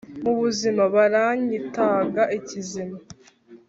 mu 0.23 0.33
buzima 0.39 0.83
baranyitaga 0.93 2.23
ikizima 2.37 2.97